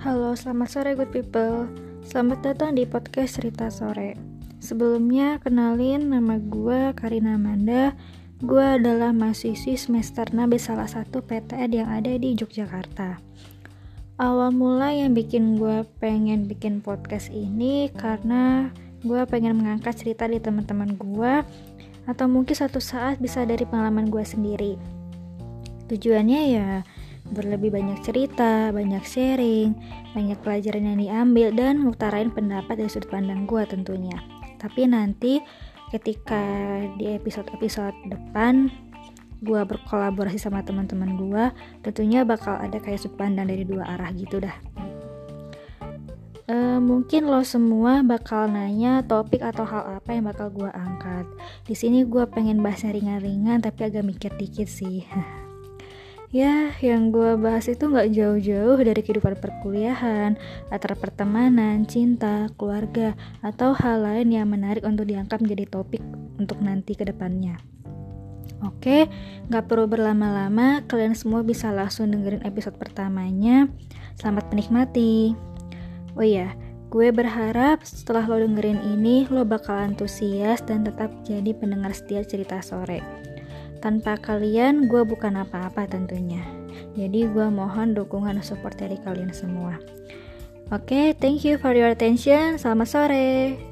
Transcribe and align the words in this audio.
Halo, 0.00 0.32
selamat 0.32 0.68
sore 0.72 0.96
good 0.96 1.12
people. 1.12 1.68
Selamat 2.00 2.40
datang 2.40 2.72
di 2.72 2.88
podcast 2.88 3.36
Cerita 3.36 3.68
Sore. 3.68 4.16
Sebelumnya, 4.56 5.36
kenalin 5.44 6.08
nama 6.08 6.40
gue 6.40 6.96
Karina 6.96 7.36
Amanda. 7.36 7.92
Gue 8.40 8.80
adalah 8.80 9.12
mahasiswi 9.12 9.76
semester 9.76 10.24
6 10.32 10.56
di 10.56 10.56
salah 10.56 10.88
satu 10.88 11.20
PTN 11.20 11.84
yang 11.84 11.92
ada 11.92 12.16
di 12.16 12.32
Yogyakarta. 12.32 13.20
Awal 14.16 14.56
mula 14.56 14.88
yang 14.88 15.12
bikin 15.12 15.60
gue 15.60 15.84
pengen 16.00 16.48
bikin 16.48 16.80
podcast 16.80 17.28
ini 17.28 17.92
karena 17.92 18.72
gue 19.04 19.20
pengen 19.28 19.60
mengangkat 19.60 20.00
cerita 20.00 20.24
di 20.24 20.40
teman-teman 20.40 20.96
gue 20.96 21.44
atau 22.08 22.24
mungkin 22.24 22.56
satu 22.56 22.80
saat 22.80 23.20
bisa 23.20 23.44
dari 23.44 23.68
pengalaman 23.68 24.08
gue 24.08 24.24
sendiri. 24.24 24.80
Tujuannya 25.92 26.40
ya 26.56 26.88
berlebih 27.30 27.70
banyak 27.70 28.02
cerita, 28.02 28.74
banyak 28.74 29.02
sharing, 29.06 29.72
banyak 30.12 30.38
pelajaran 30.42 30.94
yang 30.94 30.98
diambil 30.98 31.48
dan 31.54 31.86
ngutarain 31.86 32.30
pendapat 32.34 32.74
dari 32.78 32.90
sudut 32.90 33.08
pandang 33.10 33.46
gue 33.46 33.62
tentunya. 33.66 34.18
Tapi 34.58 34.90
nanti 34.90 35.38
ketika 35.94 36.42
di 36.98 37.14
episode-episode 37.14 37.94
depan 38.10 38.70
gue 39.40 39.62
berkolaborasi 39.64 40.36
sama 40.36 40.60
teman-teman 40.60 41.16
gue, 41.16 41.44
tentunya 41.80 42.26
bakal 42.26 42.60
ada 42.60 42.76
kayak 42.76 43.00
sudut 43.00 43.16
pandang 43.16 43.48
dari 43.48 43.64
dua 43.64 43.88
arah 43.96 44.12
gitu 44.12 44.42
dah. 44.42 44.56
E, 46.50 46.56
mungkin 46.82 47.30
lo 47.30 47.40
semua 47.46 48.02
bakal 48.02 48.50
nanya 48.50 49.06
topik 49.06 49.40
atau 49.40 49.62
hal 49.64 50.02
apa 50.02 50.10
yang 50.12 50.26
bakal 50.26 50.50
gue 50.50 50.68
angkat. 50.68 51.24
Di 51.64 51.78
sini 51.78 52.02
gue 52.04 52.26
pengen 52.28 52.60
bahasnya 52.60 52.92
ringan-ringan 52.92 53.62
tapi 53.62 53.86
agak 53.86 54.04
mikir 54.04 54.34
dikit 54.36 54.66
sih. 54.66 55.06
Ya, 56.30 56.70
yang 56.78 57.10
gue 57.10 57.34
bahas 57.34 57.66
itu 57.66 57.90
nggak 57.90 58.14
jauh-jauh 58.14 58.78
dari 58.78 59.02
kehidupan 59.02 59.42
perkuliahan, 59.42 60.38
latar 60.70 60.94
pertemanan, 60.94 61.82
cinta, 61.90 62.46
keluarga, 62.54 63.18
atau 63.42 63.74
hal 63.74 64.06
lain 64.06 64.30
yang 64.30 64.46
menarik 64.46 64.86
untuk 64.86 65.10
diangkat 65.10 65.42
menjadi 65.42 65.66
topik 65.66 65.98
untuk 66.38 66.62
nanti 66.62 66.94
ke 66.94 67.02
depannya. 67.02 67.58
Oke, 68.62 69.10
nggak 69.50 69.66
perlu 69.66 69.90
berlama-lama, 69.90 70.86
kalian 70.86 71.18
semua 71.18 71.42
bisa 71.42 71.74
langsung 71.74 72.14
dengerin 72.14 72.46
episode 72.46 72.78
pertamanya. 72.78 73.66
Selamat 74.14 74.54
menikmati. 74.54 75.34
Oh 76.14 76.22
iya, 76.22 76.54
gue 76.94 77.10
berharap 77.10 77.82
setelah 77.82 78.30
lo 78.30 78.38
dengerin 78.38 78.78
ini, 78.86 79.26
lo 79.34 79.42
bakal 79.42 79.74
antusias 79.74 80.62
dan 80.62 80.86
tetap 80.86 81.10
jadi 81.26 81.50
pendengar 81.58 81.90
setia 81.90 82.22
cerita 82.22 82.62
sore. 82.62 83.02
Tanpa 83.80 84.20
kalian, 84.20 84.92
gue 84.92 85.02
bukan 85.08 85.40
apa-apa 85.40 85.88
tentunya. 85.88 86.44
Jadi 86.92 87.24
gue 87.24 87.46
mohon 87.48 87.96
dukungan 87.96 88.44
support 88.44 88.76
dari 88.76 89.00
kalian 89.00 89.32
semua. 89.32 89.80
Oke, 90.70 90.86
okay, 90.86 91.06
thank 91.16 91.42
you 91.42 91.56
for 91.56 91.72
your 91.72 91.90
attention. 91.90 92.60
Selamat 92.60 92.88
sore. 92.92 93.69